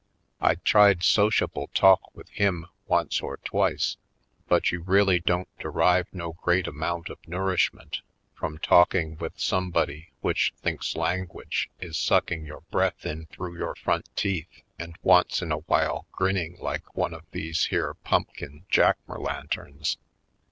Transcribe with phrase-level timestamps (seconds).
[0.39, 3.97] I tried sociable talk with him once or twice
[4.47, 8.01] but you really don't derive no great amount of nourishment
[8.33, 14.09] from talking with somebody which thinks language is sucking your breath in through your front
[14.15, 19.97] teeth and once in awhile grinning like one of these here pumpkin Jack mer lanterns.